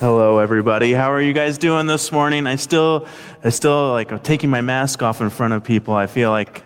[0.00, 0.94] Hello, everybody.
[0.94, 2.46] How are you guys doing this morning?
[2.46, 3.06] I still,
[3.44, 5.92] I still like I'm taking my mask off in front of people.
[5.92, 6.62] I feel like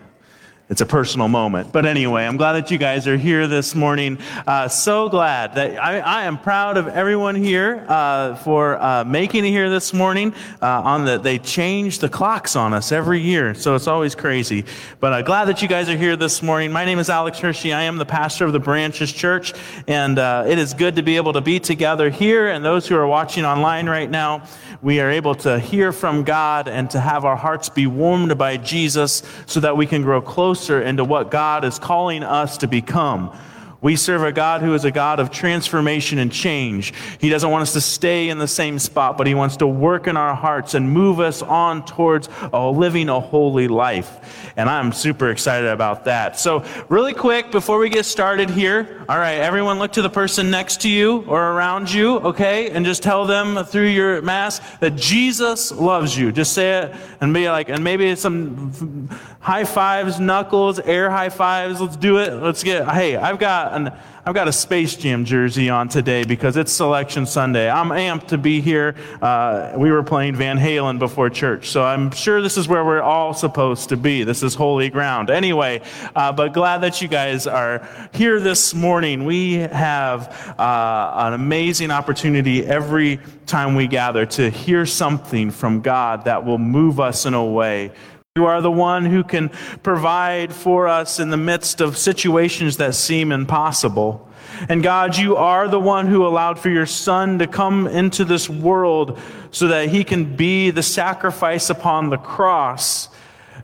[0.71, 1.73] it's a personal moment.
[1.73, 4.17] But anyway, I'm glad that you guys are here this morning.
[4.47, 9.45] Uh, so glad that I, I, am proud of everyone here uh, for uh, making
[9.45, 10.33] it here this morning.
[10.63, 14.65] Uh, on the, they change the clocks on us every year, so it's always crazy.
[15.01, 16.73] But uh, glad that you guys are here this morning.
[16.73, 17.75] My name is Alex Hershey.
[17.75, 19.53] I am the pastor of the Branches Church,
[19.87, 22.49] and uh, it is good to be able to be together here.
[22.49, 24.47] And those who are watching online right now,
[24.81, 28.57] we are able to hear from God and to have our hearts be warmed by
[28.57, 32.69] Jesus, so that we can grow closer closer into what God is calling us to
[32.69, 33.37] become.
[33.85, 36.95] We serve a God who is a God of transformation and change.
[37.19, 40.07] He doesn't want us to stay in the same spot, but He wants to work
[40.07, 44.53] in our hearts and move us on towards a living a holy life.
[44.57, 46.41] And I'm super excited about that.
[46.41, 50.51] So, really quick, before we get started here, all right, everyone look to the person
[50.51, 52.71] next to you or around you, okay?
[52.71, 56.33] And just tell them through your mask that Jesus loves you.
[56.33, 61.83] Just say it and be like, and maybe some high fives, knuckles, air high fives.
[61.83, 62.33] Let's do it.
[62.33, 63.93] Let's get, hey, I've got an,
[64.25, 67.69] I've got a Space Jam jersey on today because it's Selection Sunday.
[67.69, 68.95] I'm amped to be here.
[69.21, 73.03] Uh, we were playing Van Halen before church, so I'm sure this is where we're
[73.03, 74.25] all supposed to be.
[74.25, 75.31] This is holy ground.
[75.31, 75.83] Anyway,
[76.17, 79.25] uh, but glad that you guys are here this morning.
[79.25, 86.25] We have uh, an amazing opportunity every time we gather to hear something from God
[86.25, 87.93] that will move us in a way
[88.37, 89.49] you are the one who can
[89.85, 94.29] provide for us in the midst of situations that seem impossible.
[94.69, 98.51] And God, you are the one who allowed for your Son to come into this
[98.51, 99.21] world
[99.53, 103.09] so that he can be the sacrifice upon the cross.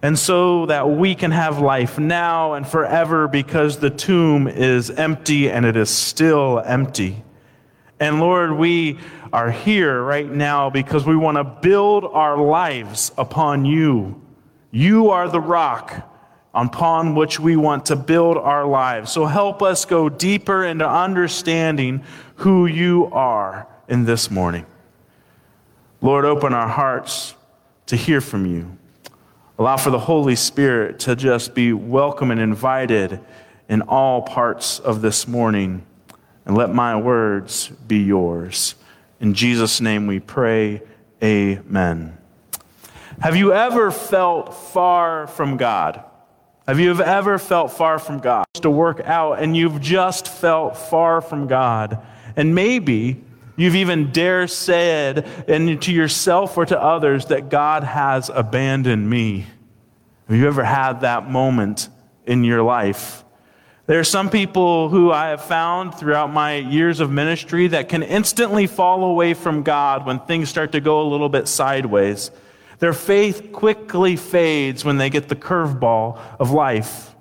[0.02, 5.50] And so that we can have life now and forever because the tomb is empty
[5.50, 7.24] and it is still empty.
[7.98, 9.00] And Lord, we
[9.32, 14.19] are here right now because we want to build our lives upon you.
[14.70, 16.06] You are the rock
[16.54, 19.12] upon which we want to build our lives.
[19.12, 22.02] So help us go deeper into understanding
[22.36, 24.66] who you are in this morning.
[26.00, 27.34] Lord, open our hearts
[27.86, 28.76] to hear from you.
[29.58, 33.20] Allow for the Holy Spirit to just be welcome and invited
[33.68, 35.84] in all parts of this morning.
[36.46, 38.74] And let my words be yours.
[39.20, 40.80] In Jesus' name we pray,
[41.22, 42.16] amen.
[43.20, 46.02] Have you ever felt far from God?
[46.66, 48.46] Have you ever felt far from God?
[48.62, 51.98] To work out and you've just felt far from God.
[52.34, 53.22] And maybe
[53.58, 59.44] you've even dare said and to yourself or to others that God has abandoned me.
[60.26, 61.90] Have you ever had that moment
[62.24, 63.22] in your life?
[63.84, 68.02] There are some people who I have found throughout my years of ministry that can
[68.02, 72.30] instantly fall away from God when things start to go a little bit sideways.
[72.80, 77.14] Their faith quickly fades when they get the curveball of life.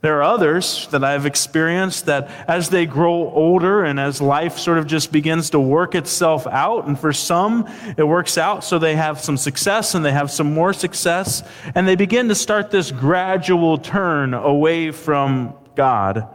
[0.00, 4.78] There are others that I've experienced that as they grow older and as life sort
[4.78, 7.66] of just begins to work itself out, and for some
[7.96, 11.42] it works out so they have some success and they have some more success,
[11.74, 16.28] and they begin to start this gradual turn away from God.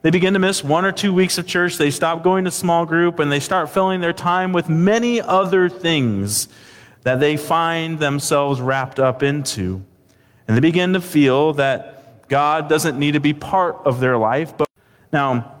[0.00, 2.86] They begin to miss one or two weeks of church, they stop going to small
[2.86, 6.48] group, and they start filling their time with many other things
[7.02, 9.82] that they find themselves wrapped up into.
[10.46, 14.56] And they begin to feel that God doesn't need to be part of their life.
[14.56, 14.68] But
[15.12, 15.56] now,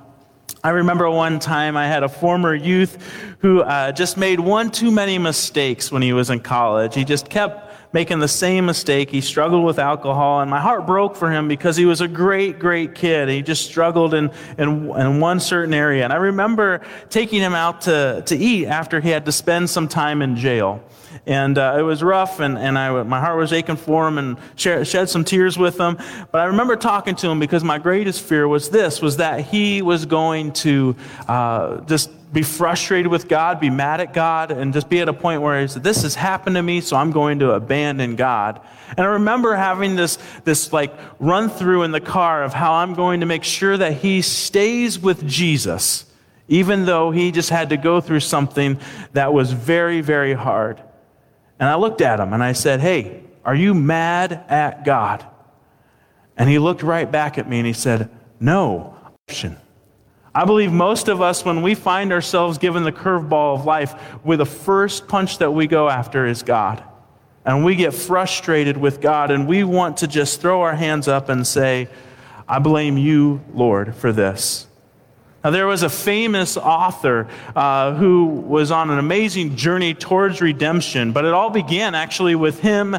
[0.62, 2.98] I remember one time I had a former youth
[3.38, 6.94] who uh, just made one too many mistakes when he was in college.
[6.94, 9.10] He just kept making the same mistake.
[9.10, 12.58] He struggled with alcohol, and my heart broke for him because he was a great,
[12.58, 13.28] great kid.
[13.28, 16.04] He just struggled in, in, in one certain area.
[16.04, 19.88] And I remember taking him out to, to eat after he had to spend some
[19.88, 20.84] time in jail.
[21.26, 24.36] And uh, it was rough, and, and I, my heart was aching for him and
[24.56, 25.98] shed, shed some tears with him.
[26.30, 29.82] But I remember talking to him because my greatest fear was this, was that he
[29.82, 30.96] was going to
[31.28, 35.12] uh, just be frustrated with God, be mad at God, and just be at a
[35.12, 38.60] point where he said, This has happened to me, so I'm going to abandon God.
[38.90, 42.94] And I remember having this, this like run through in the car of how I'm
[42.94, 46.04] going to make sure that he stays with Jesus,
[46.48, 48.78] even though he just had to go through something
[49.12, 50.80] that was very, very hard.
[51.60, 55.24] And I looked at him and I said, Hey, are you mad at God?
[56.36, 58.10] And he looked right back at me and he said,
[58.40, 58.96] No.
[60.34, 64.38] I believe most of us, when we find ourselves given the curveball of life, with
[64.38, 66.82] the first punch that we go after is God.
[67.44, 71.28] And we get frustrated with God and we want to just throw our hands up
[71.28, 71.88] and say,
[72.48, 74.66] I blame you, Lord, for this.
[75.42, 77.26] Now, there was a famous author
[77.56, 82.60] uh, who was on an amazing journey towards redemption, but it all began actually with
[82.60, 82.98] him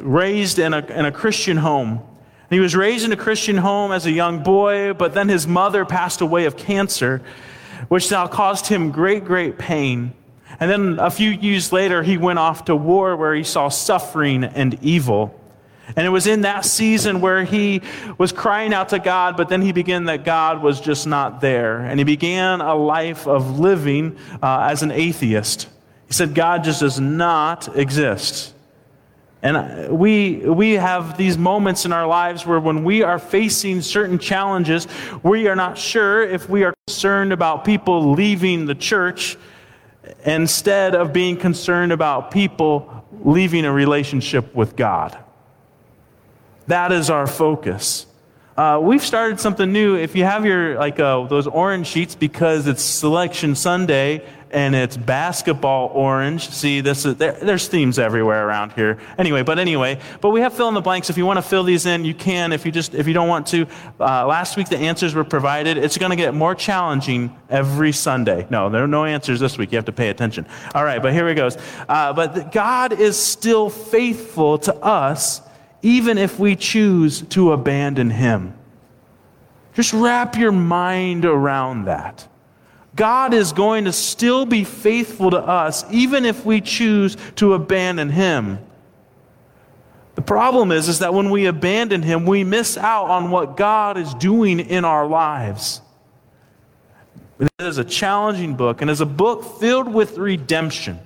[0.00, 2.00] raised in a, in a Christian home.
[2.48, 5.84] He was raised in a Christian home as a young boy, but then his mother
[5.84, 7.22] passed away of cancer,
[7.88, 10.12] which now caused him great, great pain.
[10.60, 14.44] And then a few years later, he went off to war where he saw suffering
[14.44, 15.39] and evil.
[15.96, 17.82] And it was in that season where he
[18.18, 21.80] was crying out to God, but then he began that God was just not there.
[21.80, 25.68] And he began a life of living uh, as an atheist.
[26.06, 28.54] He said, God just does not exist.
[29.42, 34.18] And we, we have these moments in our lives where when we are facing certain
[34.18, 34.86] challenges,
[35.22, 39.38] we are not sure if we are concerned about people leaving the church
[40.24, 45.16] instead of being concerned about people leaving a relationship with God.
[46.66, 48.06] That is our focus.
[48.56, 49.96] Uh, we've started something new.
[49.96, 54.96] If you have your like uh, those orange sheets because it's Selection Sunday and it's
[54.96, 56.50] basketball orange.
[56.50, 58.98] See, this is, there, there's themes everywhere around here.
[59.16, 61.08] Anyway, but anyway, but we have fill in the blanks.
[61.08, 62.52] If you want to fill these in, you can.
[62.52, 63.66] If you just if you don't want to,
[63.98, 65.78] uh, last week the answers were provided.
[65.78, 68.46] It's going to get more challenging every Sunday.
[68.50, 69.72] No, there are no answers this week.
[69.72, 70.46] You have to pay attention.
[70.74, 71.56] All right, but here it goes.
[71.88, 75.40] Uh, but God is still faithful to us
[75.82, 78.54] even if we choose to abandon Him.
[79.74, 82.26] Just wrap your mind around that.
[82.96, 88.10] God is going to still be faithful to us, even if we choose to abandon
[88.10, 88.58] Him.
[90.16, 93.96] The problem is, is that when we abandon Him, we miss out on what God
[93.96, 95.80] is doing in our lives.
[97.38, 101.00] It is a challenging book, and is a book filled with redemption.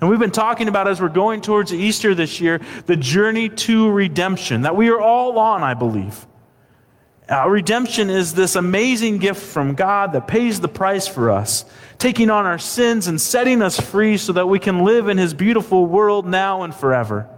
[0.00, 3.90] And we've been talking about as we're going towards Easter this year, the journey to
[3.90, 6.26] redemption that we are all on, I believe.
[7.28, 11.64] Uh, redemption is this amazing gift from God that pays the price for us,
[11.98, 15.32] taking on our sins and setting us free so that we can live in His
[15.32, 17.28] beautiful world now and forever.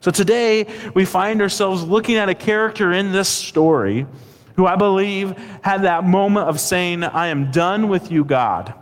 [0.00, 4.06] So today, we find ourselves looking at a character in this story
[4.54, 8.74] who I believe had that moment of saying, I am done with you, God.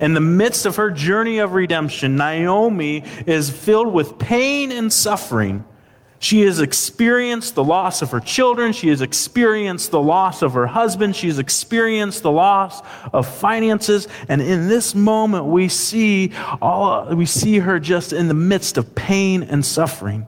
[0.00, 5.64] In the midst of her journey of redemption, Naomi is filled with pain and suffering.
[6.20, 8.72] She has experienced the loss of her children.
[8.72, 11.14] She has experienced the loss of her husband.
[11.14, 14.08] She has experienced the loss of finances.
[14.28, 18.94] And in this moment, we see all, we see her just in the midst of
[18.96, 20.26] pain and suffering,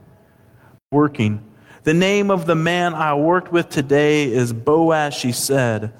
[0.91, 1.43] working.
[1.83, 5.93] The name of the man I worked with today is Boaz, she said.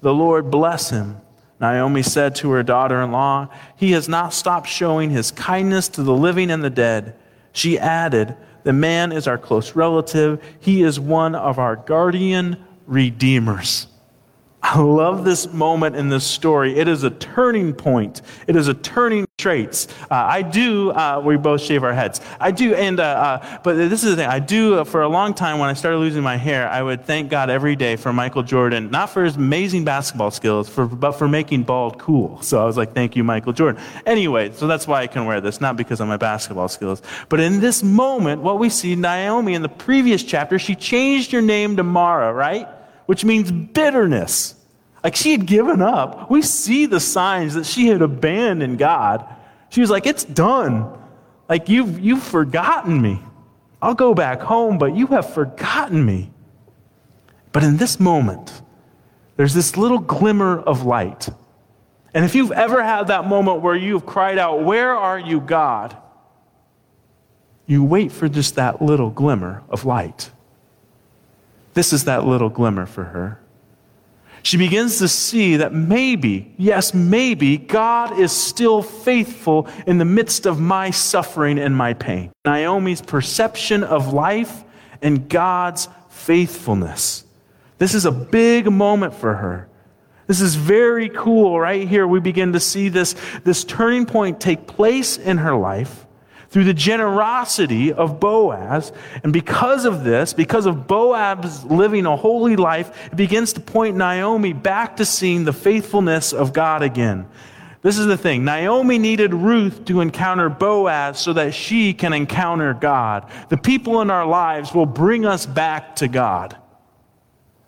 [0.00, 1.20] The Lord bless him.
[1.60, 6.02] Naomi said to her daughter in law, He has not stopped showing his kindness to
[6.02, 7.16] the living and the dead.
[7.52, 10.42] She added, The man is our close relative.
[10.60, 13.86] He is one of our guardian redeemers.
[14.62, 16.76] I love this moment in this story.
[16.76, 18.20] It is a turning point.
[18.46, 19.86] It is a turning traits.
[20.10, 22.22] Uh, I do, uh, we both shave our heads.
[22.40, 24.26] I do, and, uh, uh but this is the thing.
[24.26, 27.04] I do, uh, for a long time, when I started losing my hair, I would
[27.04, 31.12] thank God every day for Michael Jordan, not for his amazing basketball skills, for, but
[31.12, 32.40] for making bald cool.
[32.40, 33.82] So I was like, thank you, Michael Jordan.
[34.06, 37.02] Anyway, so that's why I can wear this, not because of my basketball skills.
[37.28, 41.42] But in this moment, what we see, Naomi in the previous chapter, she changed her
[41.42, 42.66] name to Mara, right?
[43.04, 44.55] Which means bitterness.
[45.06, 46.28] Like she had given up.
[46.32, 49.24] We see the signs that she had abandoned God.
[49.68, 50.92] She was like, It's done.
[51.48, 53.22] Like you've, you've forgotten me.
[53.80, 56.32] I'll go back home, but you have forgotten me.
[57.52, 58.60] But in this moment,
[59.36, 61.28] there's this little glimmer of light.
[62.12, 65.96] And if you've ever had that moment where you've cried out, Where are you, God?
[67.64, 70.32] You wait for just that little glimmer of light.
[71.74, 73.40] This is that little glimmer for her
[74.46, 80.46] she begins to see that maybe, yes, maybe, God is still faithful in the midst
[80.46, 82.30] of my suffering and my pain.
[82.44, 84.62] Naomi's perception of life
[85.02, 87.24] and God's faithfulness.
[87.78, 89.68] This is a big moment for her.
[90.28, 91.58] This is very cool.
[91.58, 96.05] Right here, we begin to see this, this turning point take place in her life
[96.50, 98.92] through the generosity of Boaz.
[99.22, 103.96] And because of this, because of Boaz living a holy life, it begins to point
[103.96, 107.26] Naomi back to seeing the faithfulness of God again.
[107.82, 112.74] This is the thing Naomi needed Ruth to encounter Boaz so that she can encounter
[112.74, 113.30] God.
[113.48, 116.56] The people in our lives will bring us back to God.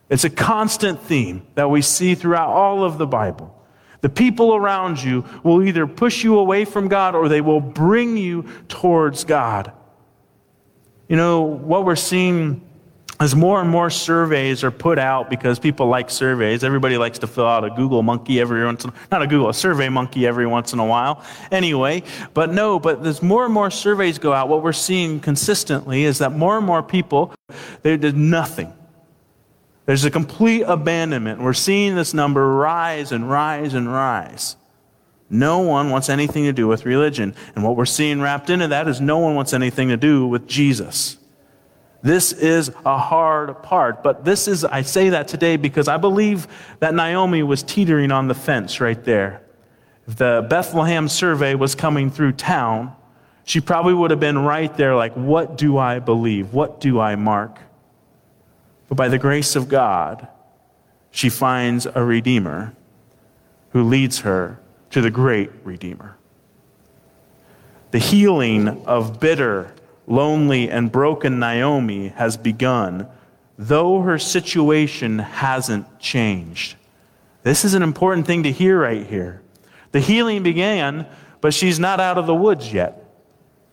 [0.08, 3.54] It's a constant theme that we see throughout all of the Bible.
[4.00, 8.16] The people around you will either push you away from God or they will bring
[8.16, 9.72] you towards God.
[11.08, 12.62] You know, what we're seeing
[13.20, 16.62] as more and more surveys are put out because people like surveys.
[16.62, 19.54] Everybody likes to fill out a google monkey every once in, not a google a
[19.54, 21.24] survey monkey every once in a while.
[21.50, 24.48] Anyway but no but as more and more surveys go out.
[24.48, 27.34] What we're seeing consistently is that more and more people
[27.82, 28.72] they did nothing
[29.88, 34.56] there's a complete abandonment we're seeing this number rise and rise and rise
[35.30, 38.86] no one wants anything to do with religion and what we're seeing wrapped into that
[38.86, 41.16] is no one wants anything to do with jesus
[42.02, 44.02] this is a hard part.
[44.02, 46.46] But this is, I say that today because I believe
[46.78, 49.42] that Naomi was teetering on the fence right there.
[50.06, 52.94] If the Bethlehem survey was coming through town,
[53.44, 56.52] she probably would have been right there, like, what do I believe?
[56.52, 57.58] What do I mark?
[58.88, 60.28] But by the grace of God,
[61.10, 62.74] she finds a Redeemer
[63.70, 66.16] who leads her to the great Redeemer.
[67.90, 69.74] The healing of bitter
[70.08, 73.06] lonely, and broken Naomi has begun,
[73.58, 76.76] though her situation hasn't changed.
[77.42, 79.42] This is an important thing to hear right here.
[79.92, 81.06] The healing began,
[81.40, 83.04] but she's not out of the woods yet.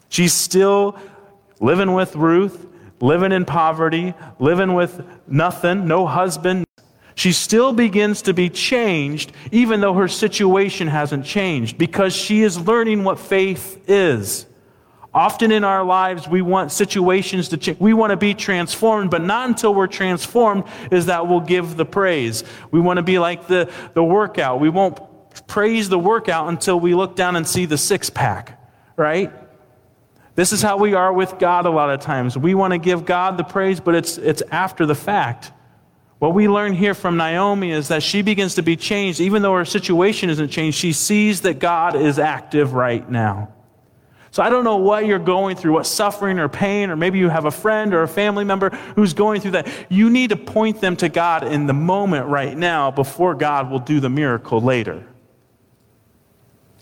[0.09, 0.99] She's still
[1.59, 2.67] living with Ruth,
[3.05, 6.65] living in poverty, living with nothing, no husband.
[7.13, 12.59] She still begins to be changed, even though her situation hasn't changed, because she is
[12.59, 14.47] learning what faith is.
[15.13, 17.79] Often in our lives, we want situations to change.
[17.79, 21.85] We want to be transformed, but not until we're transformed is that we'll give the
[21.85, 22.43] praise.
[22.71, 24.59] We want to be like the, the workout.
[24.59, 24.99] We won't
[25.47, 28.59] praise the workout until we look down and see the six pack,
[28.97, 29.31] right?
[30.35, 32.37] This is how we are with God a lot of times.
[32.37, 35.53] We want to give God the praise, but it's, it's after the fact.
[36.19, 39.21] What we learn here from Naomi is that she begins to be changed.
[39.21, 43.53] Even though her situation isn't changed, she sees that God is active right now.
[44.31, 47.29] So I don't know what you're going through, what suffering or pain, or maybe you
[47.29, 49.67] have a friend or a family member who's going through that.
[49.87, 53.79] You need to point them to God in the moment right now before God will
[53.79, 55.07] do the miracle later.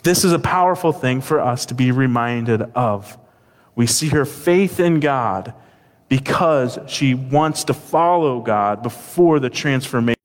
[0.01, 3.19] This is a powerful thing for us to be reminded of.
[3.75, 5.53] We see her faith in God
[6.09, 10.19] because she wants to follow God before the transformation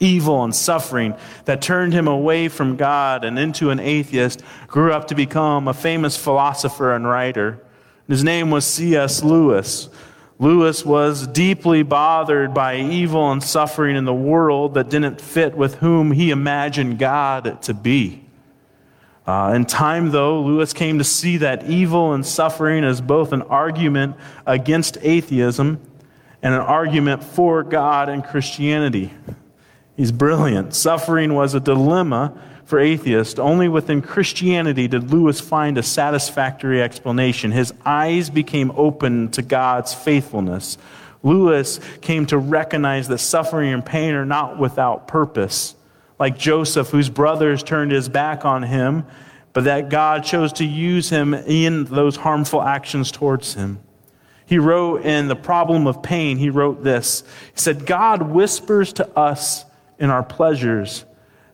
[0.00, 1.14] evil and suffering
[1.46, 5.74] that turned him away from God and into an atheist, grew up to become a
[5.74, 7.60] famous philosopher and writer.
[8.06, 9.22] His name was C.S.
[9.22, 9.88] Lewis.
[10.38, 15.76] Lewis was deeply bothered by evil and suffering in the world that didn't fit with
[15.76, 18.23] whom he imagined God to be.
[19.26, 23.42] Uh, in time, though, Lewis came to see that evil and suffering as both an
[23.42, 24.16] argument
[24.46, 25.80] against atheism
[26.42, 29.10] and an argument for God and Christianity.
[29.96, 30.74] He's brilliant.
[30.74, 33.38] Suffering was a dilemma for atheists.
[33.38, 37.50] Only within Christianity did Lewis find a satisfactory explanation.
[37.50, 40.76] His eyes became open to God's faithfulness.
[41.22, 45.74] Lewis came to recognize that suffering and pain are not without purpose.
[46.18, 49.04] Like Joseph, whose brothers turned his back on him,
[49.52, 53.80] but that God chose to use him in those harmful actions towards him.
[54.46, 57.22] He wrote in The Problem of Pain, he wrote this.
[57.54, 59.64] He said, God whispers to us
[59.98, 61.04] in our pleasures,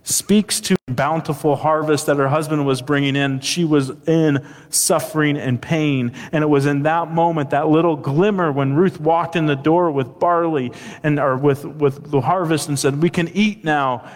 [0.03, 3.41] speaks to bountiful harvest that her husband was bringing in.
[3.41, 6.13] She was in suffering and pain.
[6.33, 9.91] And it was in that moment, that little glimmer when Ruth walked in the door
[9.91, 14.11] with barley and or with, with the harvest and said, We can eat now.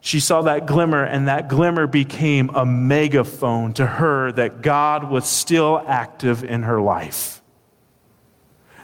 [0.00, 5.28] She saw that glimmer, and that glimmer became a megaphone to her that God was
[5.28, 7.40] still active in her life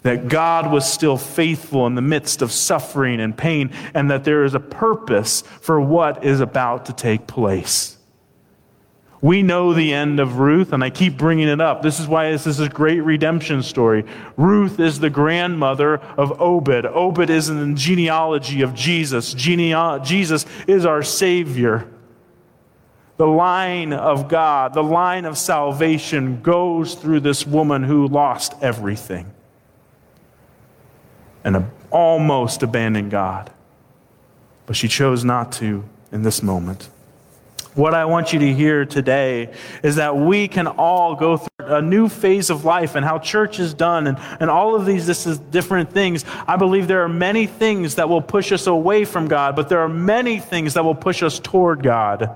[0.06, 4.44] that God was still faithful in the midst of suffering and pain, and that there
[4.44, 7.95] is a purpose for what is about to take place.
[9.26, 11.82] We know the end of Ruth, and I keep bringing it up.
[11.82, 14.04] This is why this is a great redemption story.
[14.36, 16.86] Ruth is the grandmother of Obed.
[16.86, 19.34] Obed is in the genealogy of Jesus.
[19.34, 21.88] Jesus is our Savior.
[23.16, 29.32] The line of God, the line of salvation goes through this woman who lost everything
[31.42, 33.50] and almost abandoned God.
[34.66, 36.90] But she chose not to in this moment.
[37.76, 39.52] What I want you to hear today
[39.82, 43.60] is that we can all go through a new phase of life and how church
[43.60, 46.24] is done and, and all of these this is different things.
[46.48, 49.80] I believe there are many things that will push us away from God, but there
[49.80, 52.34] are many things that will push us toward God.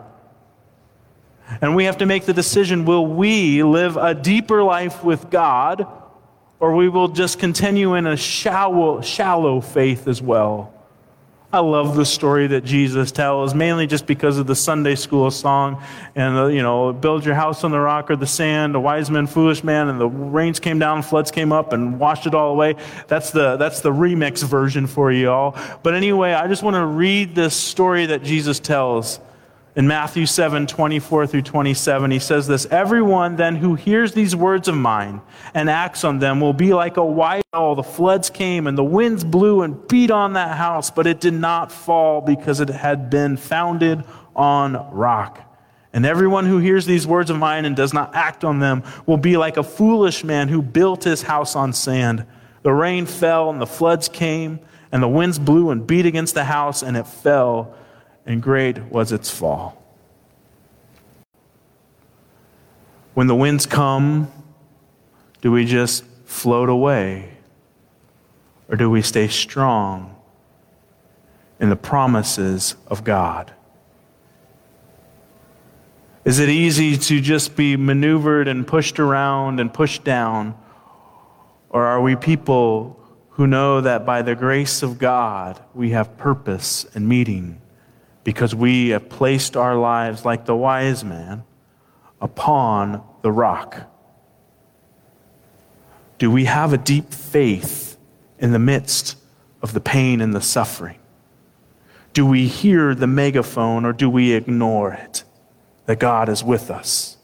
[1.61, 5.87] And we have to make the decision will we live a deeper life with God?
[6.61, 10.73] or we will just continue in a shallow, shallow faith as well.
[11.53, 15.83] I love the story that Jesus tells, mainly just because of the Sunday school song
[16.15, 19.11] and, the, you know, build your house on the rock or the sand, a wise
[19.11, 22.53] man, foolish man, and the rains came down, floods came up and washed it all
[22.53, 22.77] away.
[23.09, 25.59] That's the, that's the remix version for you all.
[25.83, 29.19] But anyway, I just want to read this story that Jesus tells.
[29.77, 34.67] In Matthew 7 24 through 27, he says this Everyone then who hears these words
[34.67, 35.23] of mine
[35.55, 37.77] and acts on them will be like a white owl.
[37.77, 41.35] The floods came and the winds blew and beat on that house, but it did
[41.35, 44.03] not fall because it had been founded
[44.35, 45.41] on rock.
[45.93, 49.19] And everyone who hears these words of mine and does not act on them will
[49.19, 52.27] be like a foolish man who built his house on sand.
[52.63, 54.59] The rain fell and the floods came,
[54.91, 57.75] and the winds blew and beat against the house, and it fell
[58.27, 59.81] and great was its fall.
[63.15, 64.31] When the winds come,
[65.41, 67.37] do we just float away?
[68.69, 70.17] Or do we stay strong
[71.59, 73.53] in the promises of God?
[76.25, 80.55] Is it easy to just be maneuvered and pushed around and pushed down?
[81.71, 82.97] Or are we people
[83.31, 87.60] who know that by the grace of God we have purpose and meaning?
[88.31, 91.43] Because we have placed our lives, like the wise man,
[92.21, 93.91] upon the rock?
[96.19, 97.99] Do we have a deep faith
[98.39, 99.17] in the midst
[99.63, 101.01] of the pain and the suffering?
[102.13, 105.25] Do we hear the megaphone or do we ignore it?
[105.87, 107.17] That God is with us.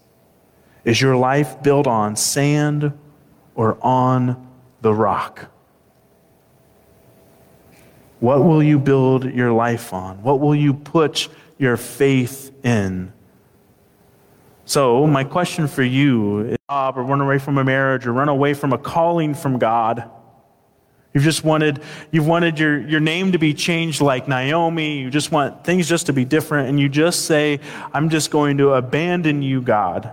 [0.84, 2.98] Is your life built on sand
[3.54, 4.44] or on
[4.80, 5.52] the rock?
[8.26, 10.20] What will you build your life on?
[10.24, 11.28] What will you put
[11.58, 13.12] your faith in?
[14.64, 18.28] So, my question for you is job or run away from a marriage or run
[18.28, 20.10] away from a calling from God.
[21.14, 21.80] You've just wanted,
[22.10, 24.98] you've wanted your, your name to be changed like Naomi.
[24.98, 26.68] You just want things just to be different.
[26.68, 27.60] And you just say,
[27.94, 30.10] I'm just going to abandon you, God,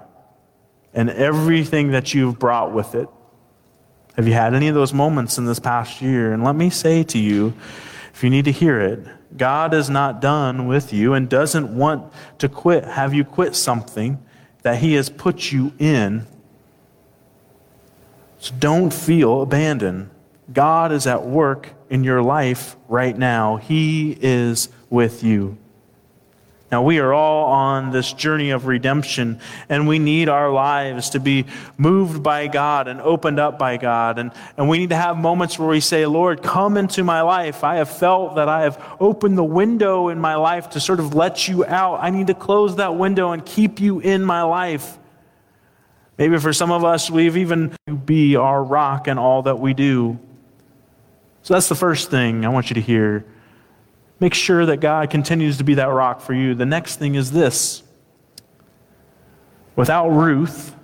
[0.93, 3.09] and everything that you've brought with it.
[4.17, 6.31] Have you had any of those moments in this past year?
[6.31, 7.55] And let me say to you,
[8.13, 9.05] if you need to hear it,
[9.35, 14.23] God is not done with you and doesn't want to quit, have you quit something
[14.61, 16.25] that He has put you in.
[18.39, 20.09] So don't feel abandoned.
[20.51, 23.57] God is at work in your life right now.
[23.57, 25.57] He is with you.
[26.73, 31.19] Now, we are all on this journey of redemption, and we need our lives to
[31.19, 31.45] be
[31.77, 34.17] moved by God and opened up by God.
[34.17, 37.63] And, and we need to have moments where we say, Lord, come into my life.
[37.63, 41.13] I have felt that I have opened the window in my life to sort of
[41.13, 41.99] let you out.
[42.01, 44.97] I need to close that window and keep you in my life.
[46.17, 50.17] Maybe for some of us, we've even be our rock in all that we do.
[51.43, 53.25] So that's the first thing I want you to hear.
[54.19, 56.55] Make sure that God continues to be that rock for you.
[56.55, 57.83] The next thing is this
[59.75, 60.75] without Ruth,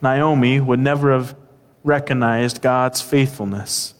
[0.00, 1.36] Naomi would never have
[1.84, 3.94] recognized God's faithfulness.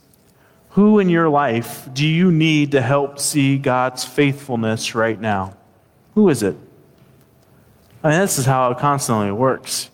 [0.70, 5.56] Who in your life do you need to help see God's faithfulness right now?
[6.14, 6.56] Who is it?
[8.02, 9.90] I mean, this is how it constantly works.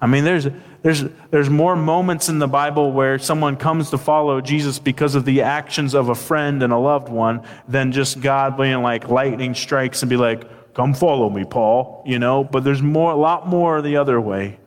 [0.00, 0.48] I mean, there's
[0.82, 5.24] there's, there's more moments in the Bible where someone comes to follow Jesus because of
[5.24, 9.54] the actions of a friend and a loved one than just God being like lightning
[9.54, 12.44] strikes and be like, come follow me, Paul, you know?
[12.44, 14.60] But there's more, a lot more the other way.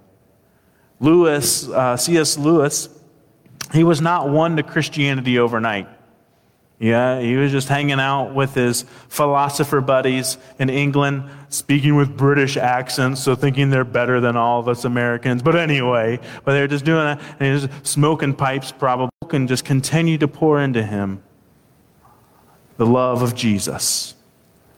[1.00, 2.38] Lewis, uh, C.S.
[2.38, 2.90] Lewis,
[3.74, 5.88] he was not won to Christianity overnight.
[6.82, 12.58] Yeah, he was just hanging out with his philosopher buddies in England, speaking with British
[12.58, 15.44] accents, so thinking they're better than all of us Americans.
[15.44, 20.18] But anyway, but they're just doing that, and he's smoking pipes probably, and just continue
[20.18, 21.22] to pour into him
[22.78, 24.16] the love of Jesus.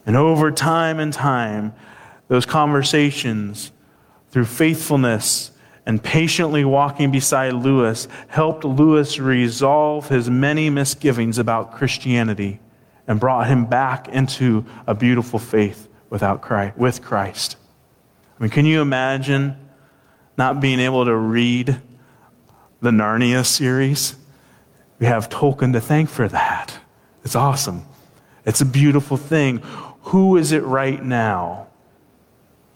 [0.06, 1.74] And over time and time,
[2.28, 3.72] those conversations
[4.30, 5.52] through faithfulness
[5.86, 12.60] and patiently walking beside Lewis helped Lewis resolve his many misgivings about Christianity
[13.08, 17.58] and brought him back into a beautiful faith without Christ, with Christ.
[18.40, 19.58] I mean, can you imagine
[20.38, 21.82] not being able to read
[22.82, 24.16] the Narnia series?
[25.00, 26.78] We have Tolkien to thank for that.
[27.26, 27.86] It's awesome.
[28.46, 29.58] It's a beautiful thing.
[30.04, 31.68] Who is it right now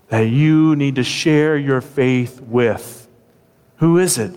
[0.09, 3.07] that you need to share your faith with?
[3.77, 4.33] Who is it?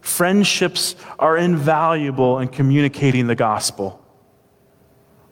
[0.00, 4.00] Friendships are invaluable in communicating the gospel.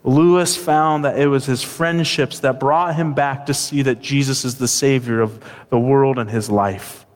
[0.04, 4.44] Lewis found that it was his friendships that brought him back to see that Jesus
[4.44, 5.38] is the Savior of
[5.70, 7.06] the world and his life.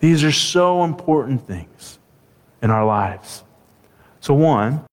[0.00, 1.98] These are so important things
[2.62, 3.44] in our lives.
[4.20, 4.84] So, one,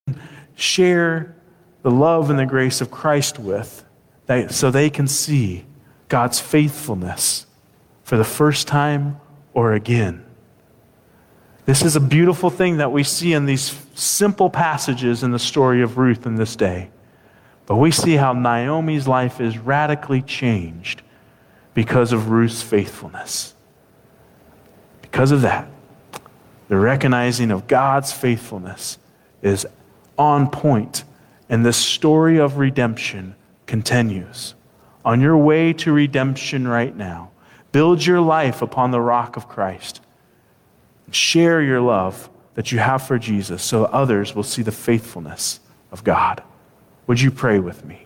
[0.55, 1.35] share
[1.81, 3.83] the love and the grace of Christ with,
[4.49, 5.65] so they can see
[6.09, 7.45] God's faithfulness
[8.03, 9.19] for the first time
[9.53, 10.23] or again.
[11.65, 15.81] This is a beautiful thing that we see in these simple passages in the story
[15.81, 16.89] of Ruth in this day.
[17.65, 21.01] But we see how Naomi's life is radically changed
[21.73, 23.53] because of Ruth's faithfulness.
[25.01, 25.67] Because of that,
[26.69, 28.97] the recognizing of God's faithfulness
[29.41, 29.67] is
[30.17, 31.03] on point,
[31.49, 34.55] and the story of redemption continues.
[35.05, 37.31] On your way to redemption right now,
[37.71, 40.01] build your life upon the rock of Christ.
[41.11, 45.59] Share your love that you have for Jesus so others will see the faithfulness
[45.91, 46.43] of God.
[47.05, 48.05] Would you pray with me?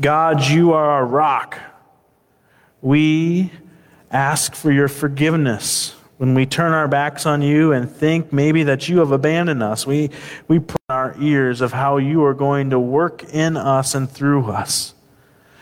[0.00, 1.58] God, you are our rock.
[2.80, 3.52] We
[4.10, 8.88] ask for your forgiveness when we turn our backs on you and think maybe that
[8.88, 9.86] you have abandoned us.
[9.86, 10.10] We,
[10.48, 10.81] we our
[11.22, 14.94] ears of how you are going to work in us and through us.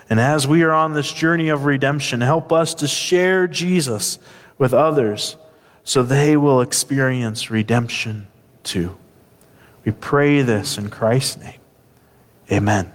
[0.09, 4.19] And as we are on this journey of redemption, help us to share Jesus
[4.59, 5.37] with others
[5.85, 8.27] so they will experience redemption
[8.63, 8.97] too.
[9.85, 11.61] We pray this in Christ's name.
[12.51, 12.93] Amen.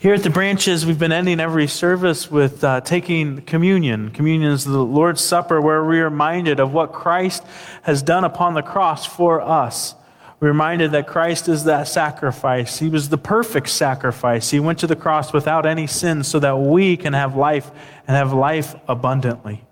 [0.00, 4.10] Here at the branches, we've been ending every service with uh, taking communion.
[4.10, 7.44] Communion is the Lord's Supper where we're reminded of what Christ
[7.82, 9.94] has done upon the cross for us.
[10.40, 12.78] We're reminded that Christ is that sacrifice.
[12.78, 14.48] He was the perfect sacrifice.
[14.48, 17.70] He went to the cross without any sin so that we can have life
[18.08, 19.62] and have life abundantly,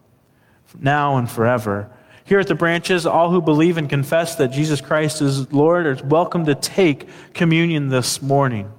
[0.79, 1.91] now and forever.
[2.25, 6.07] Here at the branches, all who believe and confess that Jesus Christ is Lord are
[6.07, 8.71] welcome to take communion this morning.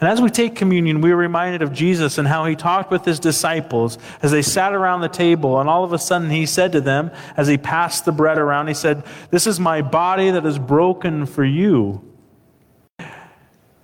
[0.00, 3.04] And as we take communion, we are reminded of Jesus and how he talked with
[3.04, 5.58] his disciples as they sat around the table.
[5.58, 8.68] And all of a sudden, he said to them, as he passed the bread around,
[8.68, 12.04] he said, This is my body that is broken for you.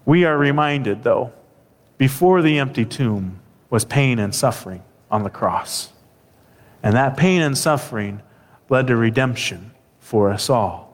[0.04, 1.32] We are reminded, though,
[1.98, 5.92] before the empty tomb was pain and suffering on the cross.
[6.82, 8.22] And that pain and suffering
[8.68, 10.93] led to redemption for us all.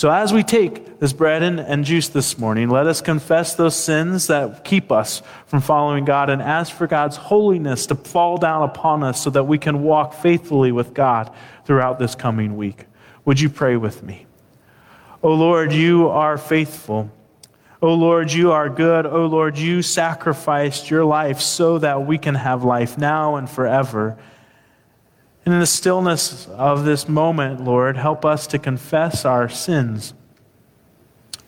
[0.00, 3.76] So, as we take this bread and, and, juice this morning, let us confess those
[3.76, 8.62] sins that keep us from following God and ask for God's holiness to fall down
[8.62, 11.30] upon us so that we can walk faithfully with God
[11.66, 12.86] throughout this coming week.
[13.26, 14.24] Would you pray with me?
[15.22, 17.10] O Lord, you are faithful.
[17.82, 19.04] O Lord, you are good.
[19.04, 24.16] O Lord, you sacrificed your life so that we can have life now and forever.
[25.50, 30.14] And in the stillness of this moment, Lord, help us to confess our sins,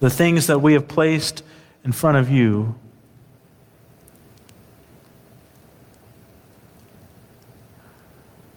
[0.01, 1.45] the things that we have placed
[1.85, 2.75] in front of you.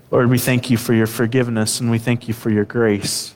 [0.09, 3.35] Lord, we thank you for your forgiveness and we thank you for your grace.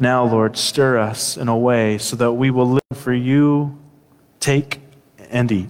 [0.00, 3.78] Now, Lord, stir us in a way so that we will live for you.
[4.40, 4.80] Take
[5.30, 5.68] and eat.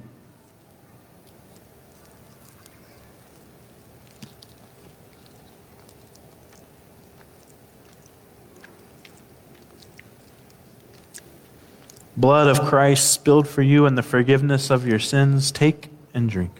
[12.18, 16.50] Blood of Christ spilled for you and the forgiveness of your sins, take and drink.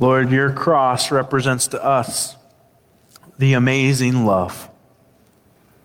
[0.00, 2.34] Lord, your cross represents to us
[3.38, 4.70] the amazing love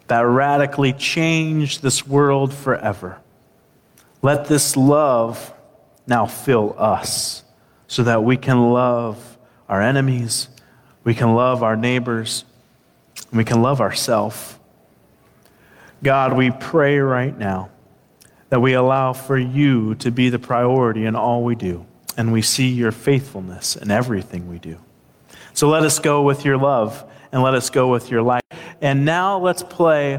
[0.08, 3.20] that radically changed this world forever.
[4.22, 5.54] Let this love
[6.08, 7.44] now fill us
[7.88, 9.38] so that we can love
[9.68, 10.48] our enemies
[11.08, 12.43] we can love our neighbors.
[13.32, 14.58] We can love ourselves.
[16.04, 17.70] God, we pray right now
[18.50, 21.86] that we allow for you to be the priority in all we do,
[22.17, 24.80] and we see your faithfulness in everything we do.
[25.54, 28.43] So let us go with your love and let us go with your light.
[28.82, 30.15] And now let's play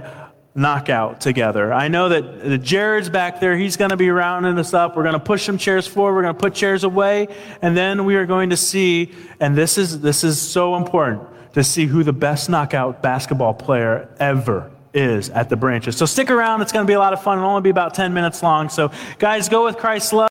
[0.59, 1.73] knockout together.
[1.73, 3.57] I know that Jared's back there.
[3.57, 4.97] He's going to be rounding us up.
[4.97, 6.15] We're going to push some chairs forward.
[6.15, 7.29] We're going to put chairs away.
[7.63, 11.23] And then we are going to see, and this is, this is so important,
[11.55, 15.97] to see who the best knockout basketball player ever is at the branches.
[15.97, 16.61] So stick around.
[16.63, 17.39] It's going to be a lot of fun.
[17.39, 18.69] It'll only be about 10 minutes long.
[18.69, 20.27] So, guys, go with Christ's love.